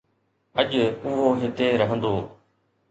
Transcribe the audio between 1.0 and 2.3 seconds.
اهو هتي رهندو